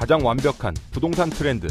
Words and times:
가장 0.00 0.24
완벽한 0.24 0.74
부동산 0.92 1.28
트렌드. 1.28 1.66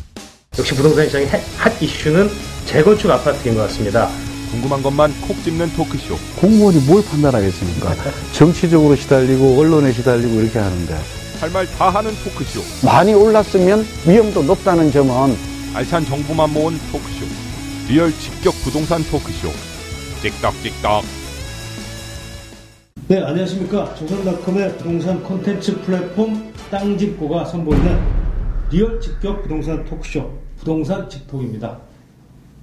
역시 0.60 0.76
부동산 0.76 1.07
시장의 1.07 1.27
hot 1.57 1.81
issue는 1.81 2.29
재건축 2.67 3.09
아파트인 3.09 3.55
것 3.55 3.61
같습니다. 3.63 4.07
궁금한 4.52 4.83
것만 4.83 5.12
콕 5.21 5.36
집는 5.44 5.67
토크쇼. 5.73 6.15
공무원이 6.39 6.78
뭘 6.86 7.04
판단하겠습니까? 7.05 7.96
정치적으로 8.34 8.96
시달리고 8.96 9.60
언론에 9.60 9.92
시달리고 9.92 10.42
이렇게 10.42 10.60
하는데 10.60 10.94
할 11.42 11.50
말 11.50 11.65
다 11.76 11.89
하는 11.89 12.12
토크쇼. 12.23 12.62
많이 12.86 13.15
올랐으면 13.15 13.84
위험도 14.05 14.43
높다는 14.43 14.91
점은 14.91 15.36
알찬 15.73 16.05
정보만 16.05 16.54
모은 16.54 16.77
토크쇼. 16.91 17.25
real 17.88 18.11
직격 18.14 18.54
부동산 18.64 19.04
토크쇼. 19.05 19.50
직톡 20.21 20.59
직톡. 20.59 21.04
네, 23.07 23.23
안녕하십니까. 23.23 23.96
조선닷컴의 23.96 24.77
부동산 24.77 25.23
콘텐츠 25.23 25.82
플랫폼 25.82 26.54
땅집고가 26.70 27.46
선보이는 27.46 28.18
real 28.71 29.00
직격 28.99 29.41
부동산 29.41 29.84
토크쇼 29.84 30.30
부동산 30.57 31.09
직톡입니다. 31.09 31.80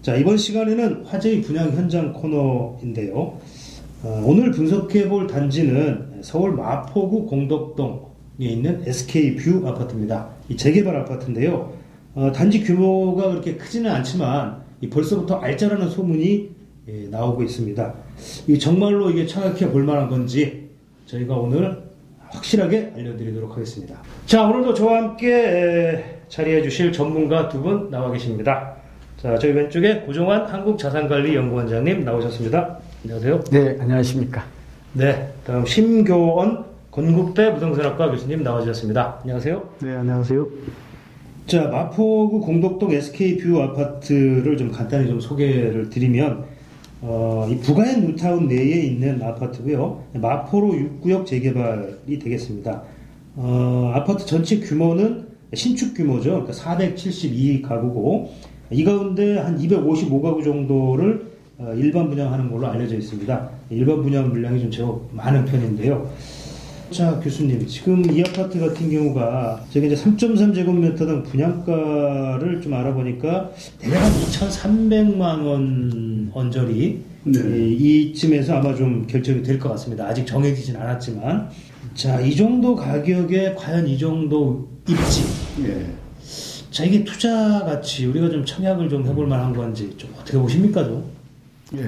자, 0.03 0.15
이번 0.15 0.37
시간에는 0.37 1.05
화제의 1.05 1.43
분양 1.43 1.69
현장 1.73 2.13
코너인데요. 2.13 3.39
어, 4.05 4.23
오늘 4.25 4.53
분석해 4.53 5.09
볼 5.09 5.27
단지는 5.27 6.21
서울 6.23 6.53
마포구 6.53 7.27
공덕동에 7.27 7.99
있는 8.39 8.85
SK뷰 8.87 9.67
아파트입니다. 9.67 10.29
이 10.49 10.57
재개발 10.57 10.95
아파트인데요. 10.95 11.73
어, 12.15 12.31
단지 12.31 12.63
규모가 12.63 13.31
그렇게 13.31 13.57
크지는 13.57 13.91
않지만 13.91 14.63
벌써부터 14.89 15.41
알짜라는 15.41 15.91
소문이 15.91 16.51
예, 16.89 17.09
나오고 17.11 17.43
있습니다. 17.43 17.95
이 18.47 18.59
정말로 18.61 19.11
이게 19.11 19.27
청약해 19.27 19.73
볼 19.73 19.83
만한 19.83 20.09
건지 20.09 20.69
저희가 21.07 21.35
오늘 21.35 21.83
확실하게 22.31 22.93
알려드리도록 22.97 23.53
하겠습니다. 23.53 23.97
자, 24.27 24.45
오늘도 24.45 24.75
저와 24.75 24.99
함께 25.03 26.21
자리해 26.29 26.63
주실 26.63 26.93
전문가 26.93 27.49
두 27.49 27.61
분 27.63 27.91
나와 27.91 28.11
계십니다. 28.11 28.75
자, 29.17 29.39
저희 29.39 29.53
왼쪽에 29.53 30.01
고종완 30.01 30.47
한국자산관리연구원장님 30.47 32.05
나오셨습니다. 32.05 32.79
안녕하세요. 33.05 33.41
네 33.51 33.77
안녕하십니까 33.81 34.45
네, 34.93 35.29
다음 35.45 35.65
심교언 35.65 36.65
건국대 36.91 37.53
부동산학과 37.55 38.11
교수님 38.11 38.43
나와주셨습니다. 38.43 39.19
안녕하세요. 39.23 39.63
네 39.81 39.95
안녕하세요 39.97 40.47
자, 41.47 41.63
마포구 41.69 42.41
공덕동 42.41 42.91
SK뷰 42.93 43.63
아파트를 43.63 44.57
좀 44.57 44.73
간단히 44.73 45.07
좀 45.07 45.21
소개를 45.21 45.89
드리면, 45.91 46.45
어, 47.03 47.47
이 47.51 47.59
북아현 47.59 48.07
뉴타운 48.07 48.49
내에 48.49 48.83
있는 48.83 49.23
아파트고요. 49.23 50.05
마포로 50.15 50.73
6구역 51.03 51.27
재개발이 51.27 52.19
되겠습니다. 52.19 52.83
어, 53.37 53.93
아파트 53.95 54.25
전체 54.25 54.61
규모는 54.61 55.27
신축 55.55 55.95
규모죠. 55.95 56.43
그러니까 56.43 56.53
472가구고, 56.53 58.29
이 58.71 58.83
가운데 58.83 59.39
한 59.39 59.59
255가구 59.59 60.43
정도를 60.43 61.37
어, 61.59 61.73
일반 61.75 62.09
분양하는 62.09 62.51
걸로 62.51 62.67
알려져 62.67 62.97
있습니다. 62.97 63.51
일반 63.71 64.03
분양 64.03 64.29
물량이 64.29 64.61
좀 64.61 64.71
제법 64.71 65.09
많은 65.13 65.45
편인데요. 65.45 66.11
자, 66.91 67.19
교수님. 67.21 67.67
지금 67.67 68.09
이 68.15 68.21
아파트 68.23 68.61
같은 68.61 68.91
경우가 68.91 69.65
저기 69.73 69.87
이제 69.87 69.97
3.3 69.97 70.55
제곱미터당 70.55 71.25
분양가를 71.25 72.61
좀 72.63 72.75
알아보니까 72.75 73.51
대략 73.79 74.03
한 74.05 74.13
2,300만 74.13 75.21
원 75.45 76.31
언저리 76.33 77.03
네. 77.25 77.41
예, 77.45 77.69
이쯤에서 77.73 78.55
아마 78.59 78.73
좀 78.75 79.05
결정이 79.07 79.43
될 79.43 79.59
것 79.59 79.71
같습니다. 79.71 80.07
아직 80.07 80.25
정해지진 80.27 80.77
않았지만. 80.77 81.51
자, 81.95 82.21
이 82.21 82.37
정도 82.37 82.77
가격에 82.77 83.55
과연 83.55 83.89
이 83.89 83.99
정도 83.99 84.69
입지. 84.89 85.25
예. 85.65 85.87
자, 86.71 86.85
이게 86.85 87.03
투자 87.03 87.65
가치 87.65 88.07
우리가 88.07 88.29
좀 88.31 88.45
청약을 88.45 88.89
좀 88.89 89.05
해볼 89.07 89.27
만한 89.27 89.53
건지 89.53 89.93
좀 89.97 90.11
어떻게 90.21 90.39
보십니까, 90.39 90.85
좀? 90.85 91.03
예. 91.75 91.81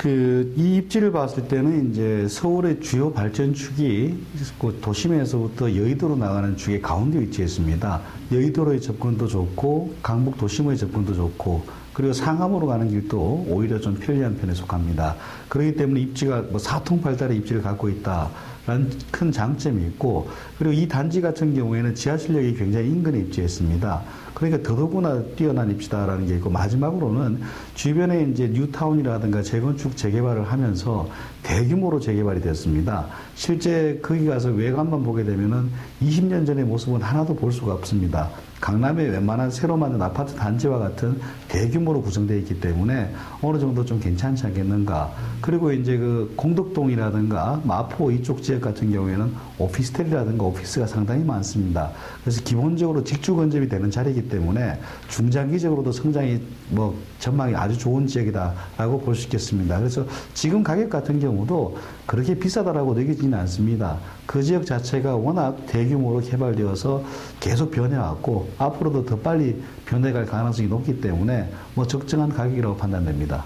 그, 0.00 0.50
이 0.56 0.76
입지를 0.76 1.12
봤을 1.12 1.46
때는 1.46 1.90
이제 1.90 2.26
서울의 2.26 2.80
주요 2.80 3.12
발전축이 3.12 4.16
그 4.58 4.78
도심에서부터 4.80 5.76
여의도로 5.76 6.16
나가는 6.16 6.56
축의 6.56 6.80
가운데 6.80 7.20
위치했습니다. 7.20 8.00
여의도로의 8.32 8.80
접근도 8.80 9.26
좋고, 9.26 9.96
강북 10.02 10.38
도심의 10.38 10.78
접근도 10.78 11.12
좋고, 11.14 11.66
그리고 12.00 12.14
상암으로 12.14 12.66
가는 12.66 12.88
길도 12.88 13.44
오히려 13.46 13.78
좀 13.78 13.94
편리한 13.94 14.34
편에 14.38 14.54
속합니다. 14.54 15.16
그렇기 15.50 15.76
때문에 15.76 16.00
입지가 16.00 16.44
뭐 16.50 16.58
사통팔달의 16.58 17.36
입지를 17.36 17.60
갖고 17.60 17.90
있다라는 17.90 18.90
큰 19.10 19.30
장점이 19.30 19.84
있고, 19.88 20.30
그리고 20.58 20.72
이 20.72 20.88
단지 20.88 21.20
같은 21.20 21.54
경우에는 21.54 21.94
지하철역이 21.94 22.54
굉장히 22.54 22.88
인근에 22.88 23.18
입지했습니다. 23.18 24.00
그러니까 24.32 24.62
더더구나 24.66 25.22
뛰어난 25.36 25.70
입지다라는 25.72 26.26
게 26.26 26.36
있고 26.36 26.48
마지막으로는 26.48 27.42
주변에 27.74 28.30
이제 28.32 28.48
뉴타운이라든가 28.48 29.42
재건축 29.42 29.94
재개발을 29.94 30.44
하면서 30.50 31.06
대규모로 31.42 32.00
재개발이 32.00 32.40
됐습니다. 32.40 33.08
실제 33.34 34.00
거기 34.02 34.24
가서 34.24 34.48
외관만 34.48 35.04
보게 35.04 35.22
되면은 35.24 35.68
20년 36.00 36.46
전의 36.46 36.64
모습은 36.64 37.02
하나도 37.02 37.36
볼 37.36 37.52
수가 37.52 37.74
없습니다. 37.74 38.30
강남의 38.60 39.10
웬만한 39.10 39.50
새로 39.50 39.76
만든 39.76 40.00
아파트 40.02 40.34
단지와 40.34 40.78
같은 40.78 41.18
대규모로 41.48 42.02
구성되어 42.02 42.36
있기 42.38 42.60
때문에 42.60 43.10
어느 43.40 43.58
정도 43.58 43.84
좀 43.84 43.98
괜찮지 43.98 44.46
않겠는가. 44.46 45.12
그리고 45.40 45.72
이제 45.72 45.96
그 45.96 46.32
공덕동이라든가 46.36 47.62
마포 47.64 48.10
이쪽 48.10 48.42
지역 48.42 48.60
같은 48.60 48.92
경우에는 48.92 49.32
오피스텔이라든가 49.58 50.44
오피스가 50.44 50.86
상당히 50.86 51.24
많습니다. 51.24 51.90
그래서 52.22 52.42
기본적으로 52.42 53.02
직주 53.02 53.34
건접이 53.34 53.68
되는 53.68 53.90
자리이기 53.90 54.28
때문에 54.28 54.78
중장기적으로도 55.08 55.92
성장이 55.92 56.40
뭐 56.68 56.96
전망이 57.18 57.54
아주 57.54 57.78
좋은 57.78 58.06
지역이다라고 58.06 59.00
볼 59.00 59.14
수 59.14 59.24
있겠습니다. 59.24 59.78
그래서 59.78 60.06
지금 60.34 60.62
가격 60.62 60.88
같은 60.90 61.18
경우도 61.18 61.76
그렇게 62.06 62.34
비싸다라고 62.34 62.94
느끼지는 62.94 63.38
않습니다. 63.40 63.98
그 64.30 64.44
지역 64.44 64.64
자체가 64.64 65.16
워낙 65.16 65.56
대규모로 65.66 66.20
개발되어서 66.20 67.02
계속 67.40 67.72
변해왔고 67.72 68.50
앞으로도 68.58 69.04
더 69.04 69.16
빨리 69.16 69.56
변해갈 69.86 70.24
가능성이 70.24 70.68
높기 70.68 71.00
때문에 71.00 71.50
뭐 71.74 71.84
적정한 71.84 72.28
가격이라고 72.28 72.76
판단됩니다. 72.76 73.44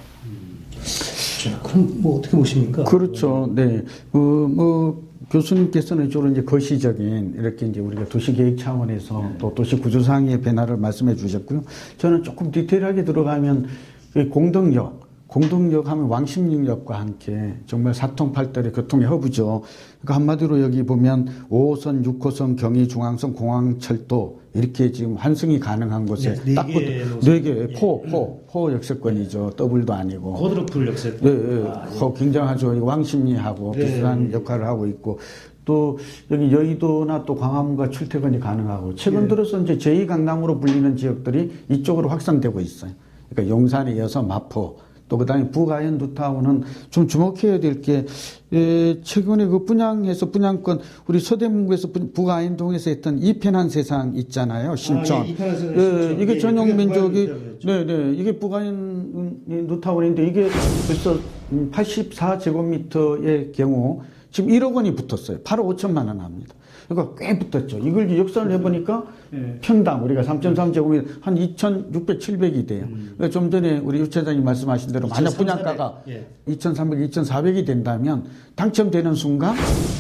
자, 1.42 1.58
그럼 1.62 1.90
뭐 2.02 2.18
어떻게 2.18 2.36
보십니까? 2.36 2.84
그렇죠. 2.84 3.50
네. 3.54 3.82
그, 4.12 4.18
뭐, 4.18 5.02
교수님께서는 5.30 6.10
주로 6.10 6.30
이제 6.30 6.42
거시적인 6.42 7.36
이렇게 7.38 7.64
이제 7.64 7.80
우리가 7.80 8.04
도시계획 8.04 8.58
차원에서 8.58 9.32
또 9.38 9.54
도시 9.54 9.76
구조상의 9.76 10.42
변화를 10.42 10.76
말씀해 10.76 11.16
주셨고요. 11.16 11.62
저는 11.96 12.24
조금 12.24 12.50
디테일하게 12.50 13.04
들어가면 13.04 13.68
그 14.12 14.28
공덕역, 14.28 15.03
공동역 15.26 15.88
하면 15.88 16.04
왕십리역과 16.06 16.98
함께 17.00 17.54
정말 17.66 17.94
사통팔달의 17.94 18.72
교통의 18.72 19.06
허브죠. 19.08 19.62
그러니까 20.00 20.14
한마디로 20.14 20.60
여기 20.60 20.82
보면 20.84 21.28
5호선, 21.50 22.04
6호선, 22.04 22.56
경의 22.58 22.86
중앙선, 22.86 23.32
공항철도 23.32 24.40
이렇게 24.54 24.92
지금 24.92 25.14
환승이 25.14 25.58
가능한 25.58 26.06
곳에 26.06 26.34
네, 26.34 26.50
네딱 26.50 26.66
개의 26.68 27.04
붙어- 27.04 27.14
노선. 27.14 27.20
네 27.32 27.40
개, 27.40 27.50
예, 27.50 27.66
포, 27.72 28.02
포, 28.02 28.42
포 28.46 28.72
역세권이죠. 28.72 29.52
더블도 29.56 29.92
아니고. 29.92 30.34
quadruple 30.34 30.86
역세. 30.88 31.16
네, 31.16 31.30
네. 31.32 31.68
아, 31.68 31.86
예. 31.92 31.98
거 31.98 32.12
굉장하죠. 32.12 32.84
왕십리하고 32.84 33.72
네. 33.72 33.84
비슷한 33.86 34.30
역할을 34.32 34.66
하고 34.66 34.86
있고 34.86 35.18
또 35.64 35.98
여기 36.30 36.52
여의도나 36.52 37.24
또 37.24 37.34
광화문과 37.34 37.88
출퇴근이 37.90 38.38
가능하고 38.38 38.94
최근 38.94 39.24
예. 39.24 39.28
들어서 39.28 39.58
이제 39.60 39.78
제2강남으로 39.78 40.60
불리는 40.60 40.96
지역들이 40.96 41.64
이쪽으로 41.70 42.08
확산되고 42.10 42.60
있어요. 42.60 42.92
그러니까 43.30 43.52
용산에 43.56 43.94
이어서 43.96 44.22
마포 44.22 44.76
또 45.08 45.18
그다음에 45.18 45.50
북아현 45.50 45.98
뉴타운은 45.98 46.62
좀 46.90 47.06
주목해야 47.08 47.60
될 47.60 47.82
게 47.82 48.06
최근에 49.02 49.46
그 49.46 49.64
분양해서 49.64 50.30
분양권 50.30 50.80
우리 51.06 51.18
서대문구에서 51.20 51.88
분- 51.88 52.12
북아현 52.12 52.56
동에서 52.56 52.88
했던 52.90 53.18
이편한 53.18 53.68
세상 53.68 54.14
있잖아요 54.16 54.76
신촌. 54.76 55.22
아, 55.22 55.26
예, 55.26 55.30
이편한 55.30 55.56
세상 55.56 55.74
예, 55.76 55.80
신촌. 56.02 56.20
이게 56.20 56.34
예, 56.34 56.38
전용 56.38 56.66
그게 56.66 56.76
면적이 56.84 57.26
북아현 57.26 57.58
네, 57.64 57.84
네. 57.84 58.12
이게 58.16 58.38
북아현 58.38 59.40
뉴타운인데 59.46 60.26
이게 60.26 60.48
벌써 60.86 61.18
84제곱미터의 61.72 63.52
경우 63.52 64.00
지금 64.30 64.50
1억 64.50 64.74
원이 64.74 64.94
붙었어요. 64.96 65.38
8억 65.40 65.76
5천만 65.76 66.06
원 66.08 66.20
합니다. 66.20 66.54
그러니까 66.88 67.14
꽤 67.18 67.38
붙었죠. 67.38 67.78
이걸 67.78 68.16
역산을 68.16 68.52
해보니까 68.52 69.04
네. 69.30 69.58
평당 69.60 70.04
우리가 70.04 70.22
3.3제곱미터 70.22 71.06
한 71.20 71.36
2,600, 71.36 72.18
700이 72.18 72.66
돼요. 72.66 72.86
그러니까 72.88 73.30
좀 73.30 73.50
전에 73.50 73.78
우리 73.78 74.00
유차장님 74.00 74.44
말씀하신 74.44 74.92
대로 74.92 75.08
만약 75.08 75.30
2,300, 75.30 75.38
분양가가 75.38 76.02
예. 76.08 76.26
2,300, 76.46 77.10
2,400이 77.10 77.66
된다면 77.66 78.24
당첨되는 78.54 79.14
순간 79.14 79.56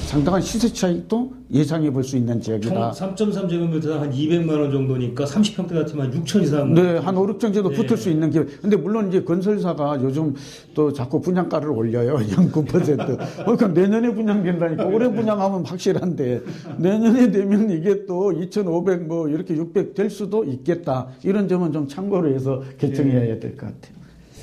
상당한 0.06 0.40
시세 0.40 0.72
차익도 0.72 1.32
예상해 1.54 1.88
볼 1.90 2.02
수 2.02 2.16
있는 2.16 2.34
총 2.40 2.58
지역이다. 2.60 2.90
3.3제곱미터당 2.90 3.90
한 4.00 4.10
200만 4.12 4.50
원 4.60 4.70
정도니까 4.72 5.24
30평대 5.24 5.72
같으면 5.74 6.10
6천 6.10 6.42
이상. 6.42 6.74
네, 6.74 6.96
한 6.98 7.16
5, 7.16 7.26
6정 7.28 7.54
정도 7.54 7.70
네. 7.70 7.76
붙을 7.76 7.96
수 7.96 8.10
있는 8.10 8.28
기회. 8.30 8.44
근데 8.60 8.76
물론 8.76 9.08
이제 9.08 9.22
건설사가 9.22 10.00
요즘 10.02 10.34
또 10.74 10.92
자꾸 10.92 11.20
분양가를 11.20 11.70
올려요. 11.70 12.16
0.9%. 12.26 13.18
그러니까 13.44 13.68
내년에 13.68 14.12
분양된다니까. 14.12 14.84
올해 14.86 15.08
분양하면 15.08 15.64
확실한데 15.64 16.40
내년에 16.78 17.30
되면 17.30 17.70
이게 17.70 18.04
또 18.06 18.32
2,500 18.32 19.06
뭐 19.06 19.28
이렇게 19.28 19.54
600 19.54 19.94
될 19.94 20.10
수도 20.10 20.42
있겠다. 20.44 21.06
이런 21.22 21.46
점은 21.48 21.72
좀 21.72 21.86
참고를 21.86 22.34
해서 22.34 22.62
결정해야 22.78 23.38
될 23.38 23.52
것 23.56 23.66
같아요. 23.66 23.94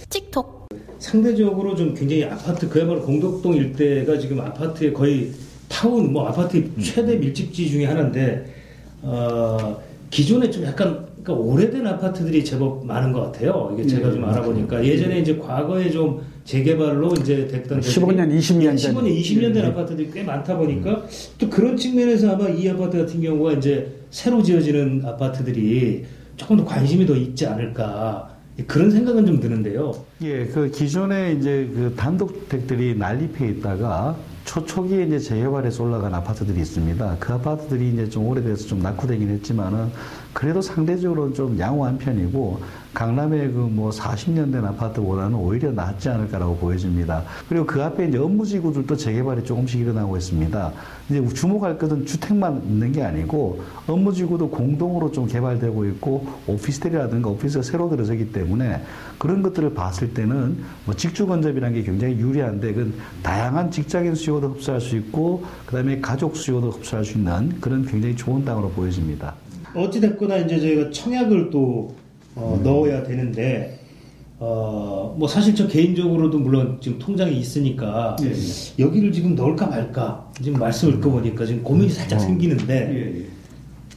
틱톡 0.09 0.69
상대적으로 0.99 1.75
좀 1.75 1.93
굉장히 1.93 2.23
아파트 2.25 2.69
그야말로 2.69 3.01
공덕동 3.01 3.53
일대가 3.55 4.17
지금 4.17 4.39
아파트의 4.39 4.93
거의 4.93 5.31
타운 5.71 6.11
뭐 6.11 6.27
아파트 6.27 6.69
최대 6.79 7.15
밀집지 7.15 7.69
중에 7.69 7.85
하나인데 7.85 8.45
어, 9.01 9.81
기존에 10.09 10.51
좀 10.51 10.65
약간 10.65 11.05
그러니까 11.23 11.33
오래된 11.33 11.87
아파트들이 11.87 12.43
제법 12.43 12.85
많은 12.85 13.13
것 13.13 13.31
같아요. 13.31 13.71
이게 13.73 13.87
제가 13.87 14.09
네, 14.09 14.15
좀 14.15 14.25
알아보니까 14.25 14.83
예전에 14.83 15.19
이제 15.19 15.37
과거에 15.37 15.89
좀 15.89 16.21
재개발로 16.43 17.13
이제 17.19 17.47
됐던 17.47 17.79
데들이 17.79 18.05
15년, 18.05 18.37
20년 18.37 18.77
전. 18.77 18.95
15년, 18.95 19.21
20년 19.21 19.41
된 19.41 19.53
네. 19.53 19.65
아파트들이 19.67 20.11
꽤 20.11 20.23
많다 20.23 20.57
보니까 20.57 21.05
또 21.37 21.49
그런 21.49 21.77
측면에서 21.77 22.31
아마 22.31 22.49
이 22.49 22.67
아파트 22.67 22.97
같은 22.97 23.21
경우가 23.21 23.53
이제 23.53 23.91
새로 24.09 24.41
지어지는 24.41 25.03
아파트들이 25.05 26.03
조금 26.35 26.57
더 26.57 26.65
관심이 26.65 27.05
더 27.05 27.15
있지 27.15 27.45
않을까 27.45 28.35
그런 28.67 28.91
생각은 28.91 29.25
좀 29.25 29.39
드는데요. 29.39 29.93
예, 30.23 30.45
그 30.45 30.69
기존에 30.69 31.33
이제 31.33 31.69
그 31.73 31.93
단독주택들이 31.95 32.95
난립해 32.95 33.47
있다가 33.47 34.17
초 34.45 34.65
초기에 34.65 35.03
이제 35.03 35.19
재개발해서 35.19 35.83
올라간 35.83 36.13
아파트들이 36.13 36.59
있습니다. 36.61 37.17
그 37.19 37.33
아파트들이 37.33 37.89
이제 37.93 38.09
좀 38.09 38.25
오래돼서 38.27 38.67
좀 38.67 38.81
낙후되긴 38.81 39.29
했지만은 39.29 39.91
그래도 40.33 40.61
상대적으로 40.61 41.33
좀 41.33 41.57
양호한 41.57 41.97
편이고 41.97 42.61
강남의 42.93 43.53
그 43.53 43.71
뭐 43.71 43.89
40년 43.89 44.51
된 44.51 44.65
아파트보다는 44.65 45.35
오히려 45.35 45.71
낫지 45.71 46.09
않을까라고 46.09 46.57
보여집니다. 46.57 47.23
그리고 47.47 47.65
그 47.65 47.81
앞에 47.81 48.07
이제 48.07 48.17
업무지구들도 48.17 48.95
재개발이 48.95 49.43
조금씩 49.43 49.79
일어나고 49.79 50.17
있습니다. 50.17 50.73
이제 51.09 51.25
주목할 51.33 51.77
것은 51.77 52.05
주택만 52.05 52.63
있는 52.63 52.91
게 52.91 53.01
아니고 53.01 53.61
업무지구도 53.87 54.49
공동으로 54.49 55.11
좀 55.11 55.25
개발되고 55.25 55.85
있고 55.85 56.27
오피스텔이라든가 56.47 57.29
오피스가 57.29 57.63
새로 57.63 57.89
들어서기 57.89 58.31
때문에 58.31 58.83
그런 59.17 59.41
것들을 59.41 59.73
봤을 59.73 60.13
때는 60.13 60.57
뭐 60.85 60.95
직주 60.95 61.25
건접이라는 61.25 61.75
게 61.75 61.83
굉장히 61.83 62.17
유리한데 62.17 62.73
그 62.73 62.93
다양한 63.23 63.71
직장인 63.71 64.15
수요도 64.15 64.49
흡수할 64.49 64.81
수 64.81 64.95
있고 64.97 65.43
그다음에 65.65 65.99
가족 66.01 66.35
수요도 66.35 66.71
흡수할 66.71 67.05
수 67.05 67.17
있는 67.17 67.59
그런 67.61 67.85
굉장히 67.85 68.15
좋은 68.15 68.43
땅으로 68.45 68.69
보여집니다. 68.69 69.33
어찌됐거나 69.75 70.37
이제 70.37 70.59
저희가 70.59 70.91
청약을 70.91 71.49
또 71.49 71.95
어, 72.35 72.59
넣어야 72.63 73.03
되는데 73.03 73.79
어, 74.39 75.15
뭐 75.17 75.27
사실 75.27 75.53
저 75.53 75.67
개인적으로도 75.67 76.39
물론 76.39 76.79
지금 76.81 76.97
통장이 76.97 77.37
있으니까 77.37 78.15
예, 78.23 78.33
여기를 78.83 79.11
지금 79.11 79.35
넣을까 79.35 79.67
말까 79.67 80.31
지금 80.41 80.59
말씀을 80.59 80.95
듣고 80.95 81.11
보니까 81.11 81.45
지금 81.45 81.61
고민이 81.63 81.91
살짝 81.91 82.17
어. 82.17 82.21
생기는데 82.21 83.27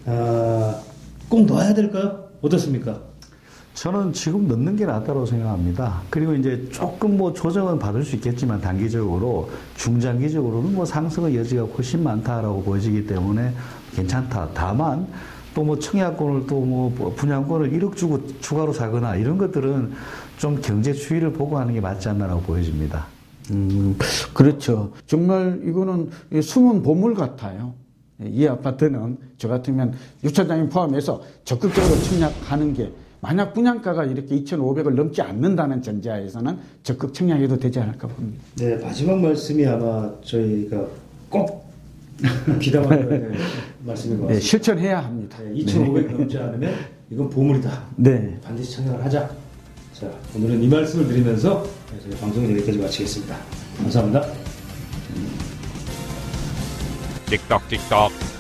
아, 0.05 0.81
꼭 1.29 1.47
넣어야 1.47 1.73
될까요? 1.73 2.29
어떻습니까? 2.43 3.01
저는 3.73 4.13
지금 4.13 4.47
넣는 4.47 4.77
게 4.77 4.87
낫다고 4.87 5.27
생각합니다. 5.27 6.03
그리고 6.11 6.35
이제 6.35 6.69
조금 6.71 7.17
뭐 7.17 7.33
조정은 7.33 7.79
받을 7.79 8.05
수 8.05 8.15
있겠지만 8.17 8.61
단기적으로 8.61 9.51
중장기적으로는 9.77 10.75
뭐 10.75 10.85
상승의 10.85 11.37
여지가 11.37 11.65
훨씬 11.65 12.05
많다라고 12.05 12.63
보여지기 12.63 13.07
때문에 13.07 13.53
괜찮다. 13.97 14.51
다만 14.55 15.07
또 15.55 15.63
뭐 15.65 15.79
청약권을 15.79 16.47
또 16.47 16.61
뭐 16.61 16.93
분양권을 17.17 17.71
1억 17.73 17.97
주고 17.97 18.27
추가로 18.41 18.73
사거나 18.73 19.17
이런 19.17 19.39
것들은 19.39 19.93
좀 20.39 20.61
경제 20.61 20.93
추이를 20.93 21.33
보고 21.33 21.59
하는 21.59 21.75
게 21.75 21.81
맞지 21.81 22.09
않나라고 22.09 22.41
보여집니다. 22.43 23.07
음, 23.53 23.97
그렇죠. 24.33 24.93
정말 25.07 25.61
이거는 25.65 26.11
숨은 26.43 26.83
보물 26.83 27.15
같아요. 27.15 27.75
이 28.23 28.47
아파트는 28.47 29.19
저 29.39 29.49
같으면 29.49 29.93
유차장님 30.23 30.69
포함해서 30.71 31.21
적극적으로 31.45 31.95
청약하는 32.03 32.73
게 32.75 32.91
만약 33.21 33.53
분양가가 33.55 34.05
이렇게 34.05 34.37
2,500을 34.43 34.95
넘지 34.95 35.21
않는다는 35.23 35.83
전제하에서는 35.83 36.59
적극 36.83 37.13
청약해도 37.15 37.59
되지 37.59 37.81
않을까 37.81 38.07
봅니다. 38.09 38.43
네 38.57 38.77
마지막 38.77 39.19
말씀이 39.21 39.67
아마 39.67 40.11
저희가 40.23 40.85
꼭 41.29 41.65
비담할 42.61 43.09
될 43.09 43.33
말씀인 43.85 44.21
것 44.21 44.27
네, 44.27 44.35
같습니다. 44.35 44.49
실천해야 44.49 45.05
합니다. 45.05 45.39
네, 45.43 45.53
2,500 45.55 46.13
넘지 46.13 46.39
않으면 46.39 46.75
이건 47.11 47.29
보물이다. 47.29 47.85
네. 47.97 48.39
반드시 48.43 48.77
청약을 48.77 49.05
하자. 49.05 49.31
자, 49.93 50.11
오늘은 50.35 50.63
이 50.63 50.69
말씀을 50.69 51.07
드리면서 51.07 51.67
저희 52.03 52.19
방송을 52.19 52.51
여기까지 52.57 52.79
마치겠습니다. 52.79 53.37
감사합니다. 53.79 54.25
틱톡 57.27 57.69
틱톡 57.69 58.34